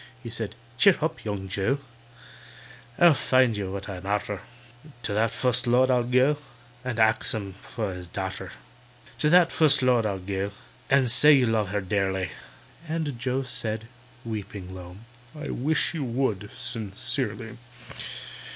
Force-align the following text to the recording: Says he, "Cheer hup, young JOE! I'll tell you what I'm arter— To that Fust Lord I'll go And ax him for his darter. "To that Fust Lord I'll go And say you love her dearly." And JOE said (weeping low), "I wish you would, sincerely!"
Says 0.27 0.49
he, 0.49 0.55
"Cheer 0.79 0.93
hup, 0.93 1.23
young 1.23 1.47
JOE! 1.47 1.77
I'll 2.97 3.13
tell 3.13 3.47
you 3.51 3.71
what 3.71 3.87
I'm 3.87 4.07
arter— 4.07 4.41
To 5.03 5.13
that 5.13 5.29
Fust 5.29 5.67
Lord 5.67 5.91
I'll 5.91 6.01
go 6.05 6.37
And 6.83 6.97
ax 6.97 7.35
him 7.35 7.53
for 7.61 7.93
his 7.93 8.07
darter. 8.07 8.49
"To 9.19 9.29
that 9.29 9.51
Fust 9.51 9.83
Lord 9.83 10.07
I'll 10.07 10.17
go 10.17 10.53
And 10.89 11.07
say 11.11 11.33
you 11.33 11.45
love 11.45 11.67
her 11.67 11.81
dearly." 11.81 12.31
And 12.87 13.19
JOE 13.19 13.43
said 13.43 13.87
(weeping 14.25 14.73
low), 14.73 14.97
"I 15.39 15.51
wish 15.51 15.93
you 15.93 16.03
would, 16.03 16.49
sincerely!" 16.51 17.59